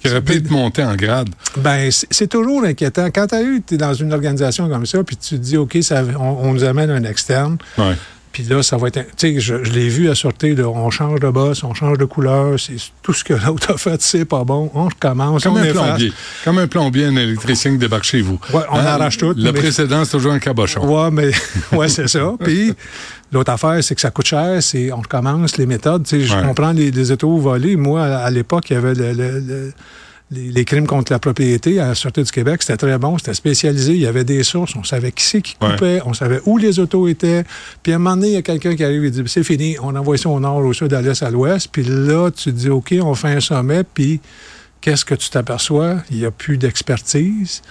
Qui 0.00 0.08
aurait 0.10 0.20
pu 0.20 0.42
te 0.42 0.52
monter 0.52 0.84
en 0.84 0.94
grade. 0.94 1.28
ben, 1.56 1.90
c'est 1.90 2.26
toujours 2.28 2.64
inquiétant. 2.64 3.06
Quand 3.14 3.28
tu 3.28 3.62
es 3.74 3.76
dans 3.78 3.94
une 3.94 4.12
organisation 4.12 4.68
comme 4.68 4.86
ça, 4.86 5.02
puis 5.02 5.16
tu 5.16 5.36
te 5.36 5.40
dis, 5.42 5.56
OK, 5.56 5.78
ça, 5.80 6.02
on, 6.18 6.48
on 6.48 6.52
nous 6.52 6.64
amène 6.64 6.90
un 6.90 7.02
externe, 7.04 7.56
Ouais. 7.78 7.94
Puis 8.36 8.44
là, 8.44 8.62
ça 8.62 8.76
va 8.76 8.88
être. 8.88 9.00
Tu 9.16 9.34
sais, 9.34 9.40
je, 9.40 9.64
je 9.64 9.72
l'ai 9.72 9.88
vu 9.88 10.10
à 10.10 10.12
là, 10.12 10.68
on 10.68 10.90
change 10.90 11.20
de 11.20 11.30
boss, 11.30 11.64
on 11.64 11.72
change 11.72 11.96
de 11.96 12.04
couleur, 12.04 12.60
c'est 12.60 12.76
tout 13.00 13.14
ce 13.14 13.24
que 13.24 13.32
l'autre 13.46 13.72
a 13.72 13.78
fait, 13.78 14.02
c'est 14.02 14.26
pas 14.26 14.44
bon, 14.44 14.70
on 14.74 14.84
recommence, 14.88 15.44
Comme 15.44 15.54
on 15.54 15.56
un 15.56 15.64
efface. 15.64 15.82
plombier. 15.86 16.12
Comme 16.44 16.58
un 16.58 16.66
plombier, 16.66 17.06
un 17.06 17.16
électricien 17.16 17.70
qui 17.72 17.78
débarque 17.78 18.04
chez 18.04 18.20
vous. 18.20 18.38
Ouais, 18.52 18.60
on 18.70 18.76
Hein? 18.78 18.84
arrache 18.84 19.16
tout, 19.16 19.32
Le 19.34 19.52
mais- 19.52 19.52
précédent, 19.54 20.04
c'est 20.04 20.10
toujours 20.18 20.32
un 20.32 20.38
cabochon. 20.38 20.84
Ouais, 20.86 21.10
mais 21.10 21.30
ouais, 21.72 21.88
c'est 21.88 22.08
ça. 22.08 22.32
Puis 22.44 22.74
l'autre 23.32 23.52
affaire, 23.52 23.82
c'est 23.82 23.94
que 23.94 24.02
ça 24.02 24.10
coûte 24.10 24.26
cher, 24.26 24.62
c'est 24.62 24.92
on 24.92 25.00
recommence 25.00 25.56
les 25.56 25.64
méthodes. 25.64 26.04
Tu 26.04 26.20
sais, 26.20 26.26
je 26.26 26.36
comprends 26.46 26.72
les, 26.72 26.90
les 26.90 27.10
autos 27.12 27.38
volés. 27.38 27.76
Moi, 27.76 28.02
à, 28.04 28.18
à 28.18 28.30
l'époque, 28.30 28.68
il 28.68 28.74
y 28.74 28.76
avait 28.76 28.92
le- 28.94 29.12
le- 29.14 29.40
le- 29.40 29.72
les, 30.30 30.50
les 30.50 30.64
crimes 30.64 30.86
contre 30.86 31.12
la 31.12 31.18
propriété 31.20 31.78
à 31.78 31.88
la 31.88 31.94
Sûreté 31.94 32.22
du 32.22 32.30
Québec. 32.32 32.62
C'était 32.62 32.76
très 32.76 32.98
bon, 32.98 33.16
c'était 33.18 33.34
spécialisé. 33.34 33.92
Il 33.94 34.00
y 34.00 34.06
avait 34.06 34.24
des 34.24 34.42
sources, 34.42 34.74
on 34.74 34.82
savait 34.84 35.12
qui 35.12 35.22
c'est 35.24 35.40
qui 35.42 35.54
Ouais. 35.62 35.70
coupait, 35.72 36.00
on 36.04 36.14
savait 36.14 36.40
où 36.46 36.58
les 36.58 36.78
autos 36.80 37.06
étaient. 37.08 37.44
Puis 37.82 37.92
à 37.92 37.96
un 37.96 37.98
moment 37.98 38.16
donné, 38.16 38.28
il 38.28 38.32
y 38.34 38.36
a 38.36 38.42
quelqu'un 38.42 38.74
qui 38.74 38.82
arrive 38.84 39.04
et 39.04 39.10
dit 39.10 39.22
c'est 39.26 39.44
fini, 39.44 39.76
on 39.80 39.94
envoie 39.94 40.16
ça 40.18 40.28
au 40.28 40.40
nord, 40.40 40.56
au 40.58 40.72
sud, 40.72 40.92
à 40.94 41.00
l'est, 41.02 41.22
à 41.22 41.30
l'ouest. 41.30 41.68
Puis 41.70 41.84
là, 41.84 42.30
tu 42.30 42.44
te 42.44 42.50
dis 42.50 42.68
OK, 42.70 42.94
on 43.00 43.14
fait 43.14 43.28
un 43.28 43.40
sommet, 43.40 43.84
puis 43.84 44.20
qu'est-ce 44.80 45.04
que 45.04 45.14
tu 45.14 45.30
t'aperçois? 45.30 45.96
Il 46.10 46.18
n'y 46.18 46.24
a 46.24 46.30
plus 46.32 46.58
d'expertise. 46.58 47.62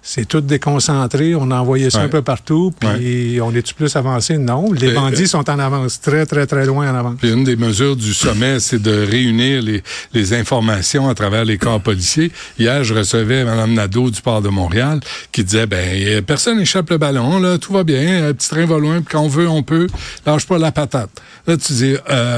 C'est 0.00 0.26
tout 0.26 0.40
déconcentré. 0.40 1.34
On 1.34 1.50
a 1.50 1.56
envoyé 1.56 1.90
ça 1.90 1.98
Ouais. 1.98 2.04
un 2.04 2.08
peu 2.08 2.22
partout. 2.22 2.72
Puis 2.80 3.40
on 3.42 3.54
est-tu 3.54 3.74
plus 3.74 3.94
avancé? 3.94 4.38
Non. 4.38 4.72
Les 4.72 4.88
Euh, 4.90 4.94
bandits 4.94 5.26
sont 5.28 5.50
en 5.50 5.58
avance, 5.58 6.00
très, 6.00 6.24
très, 6.24 6.46
très 6.46 6.64
loin 6.64 6.90
en 6.90 6.94
avance. 6.94 7.16
Puis 7.20 7.30
une 7.30 7.44
des 7.44 7.56
mesures 7.56 7.94
du 7.96 8.14
sommet, 8.14 8.58
c'est 8.60 8.80
de 8.80 9.04
réunir 9.06 9.60
les, 9.60 9.82
les 10.14 10.32
informations 10.34 11.08
à 11.10 11.14
travers 11.14 11.44
les 11.44 11.58
corps 11.58 11.80
policiers. 11.80 12.30
Hier, 12.58 12.84
je 12.84 12.94
recevais 12.94 13.44
Mme 13.44 13.74
Nadeau 13.74 14.10
du 14.10 14.22
port 14.22 14.40
de 14.40 14.48
Montréal 14.48 15.00
qui 15.32 15.44
disait, 15.44 15.66
ben, 15.66 16.16
a 16.18 16.22
personne 16.22 16.58
n'échappe 16.58 16.88
le 16.90 16.96
ballon, 16.98 17.38
là, 17.40 17.58
tout 17.58 17.72
va 17.74 17.84
bien, 17.84 18.28
un 18.28 18.32
petit 18.32 18.48
train 18.48 18.64
va 18.66 18.78
loin, 18.78 19.02
puis 19.02 19.08
quand 19.12 19.20
on 19.22 19.28
veut, 19.28 19.48
on 19.48 19.62
peut, 19.62 19.88
lâche 20.24 20.46
pas 20.46 20.58
la 20.58 20.72
patate. 20.72 21.10
Là, 21.46 21.56
tu 21.58 21.72
dis, 21.74 21.94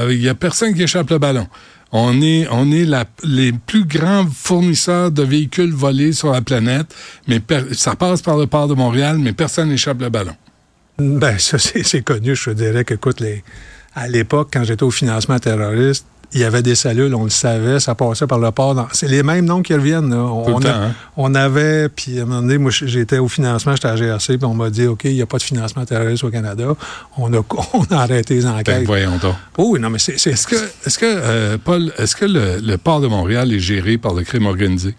il 0.09 0.21
y 0.21 0.27
a 0.29 0.35
personne 0.35 0.73
qui 0.73 0.83
échappe 0.83 1.09
le 1.09 1.19
ballon. 1.19 1.47
On 1.91 2.21
est, 2.21 2.47
on 2.49 2.71
est 2.71 2.85
la, 2.85 3.05
les 3.23 3.51
plus 3.51 3.85
grands 3.85 4.25
fournisseurs 4.25 5.11
de 5.11 5.23
véhicules 5.23 5.73
volés 5.73 6.13
sur 6.13 6.31
la 6.31 6.41
planète, 6.41 6.95
mais 7.27 7.41
ça 7.73 7.95
passe 7.95 8.21
par 8.21 8.37
le 8.37 8.47
port 8.47 8.67
de 8.67 8.73
Montréal, 8.73 9.17
mais 9.17 9.33
personne 9.33 9.69
n'échappe 9.69 9.99
le 9.99 10.09
ballon. 10.09 10.35
Ben, 10.97 11.37
ça, 11.37 11.57
c'est 11.57 12.01
connu. 12.01 12.35
Je 12.35 12.51
dirais 12.51 12.85
qu'écoute, 12.85 13.19
les... 13.19 13.43
à 13.95 14.07
l'époque, 14.07 14.49
quand 14.53 14.63
j'étais 14.63 14.83
au 14.83 14.91
financement 14.91 15.39
terroriste, 15.39 16.05
il 16.33 16.39
y 16.39 16.43
avait 16.43 16.61
des 16.61 16.75
cellules, 16.75 17.13
on 17.13 17.25
le 17.25 17.29
savait, 17.29 17.79
ça 17.79 17.93
passait 17.95 18.25
par 18.27 18.39
le 18.39 18.51
port. 18.51 18.87
C'est 18.93 19.07
les 19.09 19.21
mêmes 19.23 19.45
noms 19.45 19.61
qui 19.61 19.73
reviennent. 19.73 20.09
là. 20.09 20.17
On, 20.17 20.43
Tout 20.43 20.49
le 20.49 20.55
on 20.55 20.59
temps, 20.61 20.69
a- 20.69 20.71
hein? 20.87 20.91
on 21.17 21.35
avait, 21.35 21.89
puis 21.89 22.19
à 22.19 22.23
un 22.23 22.25
moment 22.25 22.41
donné, 22.41 22.57
moi, 22.57 22.71
j'étais 22.71 23.17
au 23.17 23.27
financement, 23.27 23.75
j'étais 23.75 23.87
à 23.89 23.95
GRC, 23.95 24.37
puis 24.37 24.45
on 24.45 24.53
m'a 24.53 24.69
dit, 24.69 24.87
OK, 24.87 25.01
il 25.05 25.13
n'y 25.13 25.21
a 25.21 25.25
pas 25.25 25.37
de 25.37 25.43
financement 25.43 25.83
terroriste 25.85 26.23
au 26.23 26.29
Canada. 26.29 26.63
On 27.17 27.33
a, 27.33 27.37
on 27.73 27.83
a 27.91 27.97
arrêté 28.01 28.35
les 28.35 28.41
Ben, 28.43 28.51
enquêtes. 28.59 28.85
voyons 28.85 29.17
donc. 29.21 29.35
oh, 29.57 29.69
oui, 29.73 29.79
non, 29.79 29.89
mais 29.89 29.99
c'est... 29.99 30.17
c'est- 30.17 30.31
Est-ce 30.31 30.47
que, 30.47 30.55
est-ce 30.85 30.97
que 30.97 31.05
euh, 31.05 31.57
Paul, 31.63 31.91
est-ce 31.97 32.15
que 32.15 32.25
le, 32.25 32.59
le 32.61 32.77
port 32.77 33.01
de 33.01 33.07
Montréal 33.07 33.51
est 33.53 33.59
géré 33.59 33.97
par 33.97 34.13
le 34.13 34.23
crime 34.23 34.45
organisé? 34.45 34.95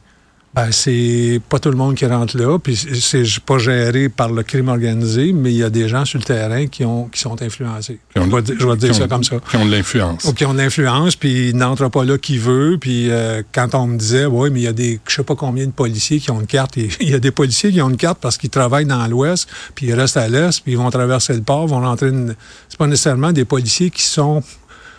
Ben, 0.54 0.70
c'est 0.70 1.40
pas 1.48 1.58
tout 1.58 1.70
le 1.70 1.78
monde 1.78 1.94
qui 1.94 2.04
rentre 2.04 2.36
là, 2.36 2.58
puis 2.58 2.76
c'est 2.76 3.24
pas 3.40 3.56
géré 3.56 4.10
par 4.10 4.30
le 4.30 4.42
crime 4.42 4.68
organisé, 4.68 5.32
mais 5.32 5.50
il 5.50 5.56
y 5.56 5.62
a 5.62 5.70
des 5.70 5.88
gens 5.88 6.04
sur 6.04 6.18
le 6.18 6.24
terrain 6.24 6.66
qui, 6.66 6.84
ont, 6.84 7.04
qui 7.06 7.20
sont 7.20 7.40
influencés. 7.40 7.98
Qui 8.12 8.18
ont- 8.20 8.26
je 8.26 8.36
vais, 8.36 8.42
dire- 8.42 8.56
je 8.58 8.66
vais 8.66 8.76
dire 8.76 8.90
qui 8.90 8.98
ça 8.98 9.08
comme 9.08 9.24
ça. 9.24 9.36
Qui 9.50 9.56
ont 9.56 9.64
de 9.64 9.70
l'influence. 9.70 10.24
Ou 10.26 10.34
qui 10.34 10.44
ont 10.44 10.52
de 10.52 10.58
l'influence, 10.58 11.16
puis 11.16 11.48
il 11.48 11.56
n'entre 11.56 11.88
pas 11.88 12.04
là 12.04 12.18
qui 12.18 12.36
veut. 12.36 12.76
Puis 12.78 13.10
euh, 13.10 13.42
quand 13.52 13.74
on 13.74 13.86
me 13.86 13.96
disait, 13.96 14.26
oui, 14.26 14.50
mais 14.50 14.60
il 14.60 14.64
y 14.64 14.66
a 14.68 14.74
des, 14.74 15.00
je 15.08 15.14
sais 15.14 15.22
pas 15.22 15.34
combien 15.36 15.64
de 15.64 15.70
policiers 15.72 16.18
qui 16.20 16.30
ont 16.30 16.40
une 16.40 16.46
carte. 16.46 16.76
Il 17.00 17.08
y 17.08 17.14
a 17.14 17.18
des 17.18 17.30
policiers 17.30 17.72
qui 17.72 17.80
ont 17.80 17.88
une 17.88 17.96
carte 17.96 18.18
parce 18.20 18.36
qu'ils 18.36 18.50
travaillent 18.50 18.84
dans 18.84 19.06
l'Ouest, 19.06 19.48
puis 19.74 19.86
ils 19.86 19.94
restent 19.94 20.18
à 20.18 20.28
l'Est, 20.28 20.60
puis 20.62 20.72
ils 20.72 20.78
vont 20.78 20.90
traverser 20.90 21.32
le 21.32 21.40
port, 21.40 21.66
vont 21.66 21.80
rentrer. 21.80 22.08
Une... 22.08 22.34
C'est 22.68 22.76
pas 22.78 22.86
nécessairement 22.86 23.32
des 23.32 23.46
policiers 23.46 23.88
qui 23.88 24.02
sont 24.02 24.42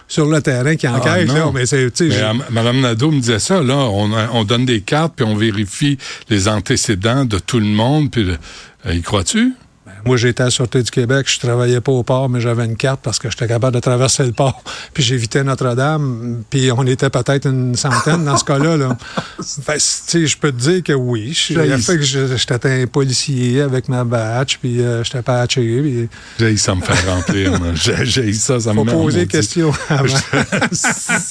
sur 0.08 0.26
le 0.28 0.42
terrain 0.42 0.76
qui 0.76 0.88
enquêtent, 0.88 1.30
Ah, 1.36 1.52
mais 1.54 1.66
c'est, 1.66 1.92
tu 1.92 2.10
sais, 2.12 2.18
Mais, 2.18 2.24
euh, 2.24 2.44
Madame 2.52 2.82
Nadeau 2.82 3.12
me 3.12 3.20
disait 3.20 3.40
ça, 3.40 3.62
là, 3.62 3.76
on, 3.76 4.12
on 4.34 4.44
donne 4.44 4.66
des 4.66 4.82
cartes, 4.82 5.14
puis 5.16 5.26
on 5.26 5.36
vérifie 5.36 5.98
les 6.30 6.48
antécédents 6.48 7.26
de 7.26 7.40
tout 7.40 7.60
le 7.60 7.66
monde, 7.66 8.12
puis 8.12 8.30
euh, 8.86 8.94
y 8.94 9.02
crois-tu? 9.02 9.54
Moi, 10.06 10.18
j'étais 10.18 10.42
à 10.42 10.46
la 10.46 10.52
Sûreté 10.52 10.84
du 10.84 10.92
Québec, 10.92 11.28
je 11.30 11.40
travaillais 11.40 11.82
pas 11.82 11.92
au 11.92 12.04
port, 12.04 12.30
mais 12.30 12.42
j'avais 12.42 12.66
une 12.66 12.76
carte 12.76 13.00
parce 13.04 13.20
que 13.20 13.30
j'étais 13.30 13.48
capable 13.48 13.74
de 13.76 13.80
traverser 13.80 14.24
le 14.24 14.32
port. 14.32 14.62
Puis 14.94 15.04
j'évitais 15.04 15.44
Notre-Dame, 15.44 16.44
puis 16.50 16.72
on 16.72 16.86
était 16.86 17.10
peut-être 17.10 17.48
une 17.48 17.76
centaine 17.76 18.26
dans 18.26 18.38
ce 18.38 18.44
cas-là. 18.44 18.78
Là. 18.78 18.98
Fait, 19.66 19.78
tu 19.78 19.82
sais, 19.82 20.28
je 20.28 20.38
peux 20.38 20.52
te 20.52 20.58
dire 20.60 20.84
que 20.84 20.94
oui. 20.94 21.34
J'ai- 21.34 21.78
fait 21.78 21.98
que 21.98 22.04
j'étais 22.04 22.84
un 22.84 22.88
policier 22.88 23.62
avec 23.62 23.90
ma 23.90 24.04
badge, 24.04 24.58
puis 24.62 24.82
euh, 24.82 25.04
j'étais 25.04 25.22
patché. 25.22 25.62
Puis 25.82 26.10
J'ai 26.40 26.58
ça 26.58 26.76
me 26.76 26.82
faire 26.82 27.16
remplir. 27.16 27.60
moi. 27.60 27.70
J'ai 28.04 28.34
ça, 28.34 28.60
ça 28.60 28.74
me 28.74 28.80
faut 28.80 28.86
poser 28.86 29.26
question 29.28 29.72
avant. 29.90 30.06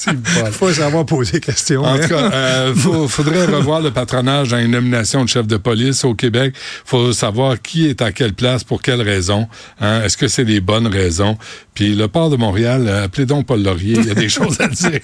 Bon. 0.07 0.51
faut 0.51 0.73
savoir 0.73 1.05
poser 1.05 1.39
question. 1.39 1.83
En 1.83 1.95
hein. 1.95 1.99
tout 1.99 2.09
cas, 2.09 2.31
euh, 2.31 2.75
faut- 2.75 3.07
faudrait 3.07 3.45
revoir 3.45 3.81
le 3.81 3.91
patronage 3.91 4.49
dans 4.49 4.57
une 4.59 4.71
nomination 4.71 5.23
de 5.23 5.29
chef 5.29 5.47
de 5.47 5.57
police 5.57 6.03
au 6.03 6.13
Québec. 6.15 6.53
faut 6.85 7.11
savoir 7.13 7.61
qui 7.61 7.87
est 7.87 8.01
à 8.01 8.11
quelle 8.11 8.33
place, 8.33 8.62
pour 8.63 8.81
quelles 8.81 9.01
raisons. 9.01 9.47
Hein? 9.81 10.01
Est-ce 10.03 10.17
que 10.17 10.27
c'est 10.27 10.43
les 10.43 10.59
bonnes 10.61 10.87
raisons? 10.87 11.37
Puis 11.73 11.95
le 11.95 12.07
port 12.07 12.29
de 12.29 12.35
Montréal, 12.35 12.85
euh, 12.87 13.05
appelez 13.05 13.25
donc 13.25 13.45
Paul 13.45 13.61
Laurier, 13.63 13.95
il 13.99 14.05
y 14.05 14.11
a 14.11 14.15
des 14.15 14.29
choses 14.37 14.59
à 14.61 14.67
dire. 14.67 14.99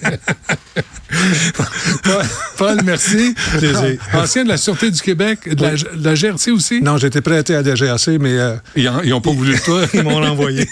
Paul, 2.56 2.78
merci. 2.84 3.34
Plaisir. 3.58 3.98
Ancien 4.14 4.44
de 4.44 4.48
la 4.48 4.56
Sûreté 4.56 4.90
du 4.90 5.00
Québec, 5.00 5.54
de 5.54 5.62
la, 5.62 5.70
de 5.74 6.04
la 6.04 6.14
GRC 6.14 6.50
aussi? 6.52 6.80
Non, 6.80 6.96
j'étais 6.96 7.20
prêté 7.20 7.54
à 7.54 7.62
la 7.62 7.74
GRC, 7.74 8.18
mais 8.18 8.38
euh, 8.38 8.56
Ils 8.76 8.84
n'ont 9.10 9.20
pas 9.20 9.32
voulu 9.32 9.54
de 9.54 9.60
toi. 9.60 9.82
ils 9.94 10.02
m'ont 10.02 10.20
renvoyé. 10.20 10.66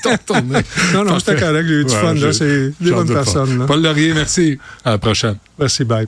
Non, 0.94 1.04
non, 1.04 1.18
c'était 1.18 1.36
correct. 1.36 1.66
J'ai 1.66 1.74
eu 1.74 1.84
du 1.84 1.92
Ouais, 1.94 2.00
fun. 2.00 2.14
je- 2.16 2.26
là. 2.26 2.32
C'est 2.32 2.72
des 2.80 2.90
bonnes 2.92 3.08
pas. 3.08 3.14
personnes. 3.14 3.58
là. 3.58 3.66
Paul 3.66 3.82
Laurier, 3.82 4.12
merci. 4.14 4.58
À 4.84 4.90
la 4.92 4.98
prochaine. 4.98 5.36
Merci, 5.58 5.84
bye. 5.84 6.06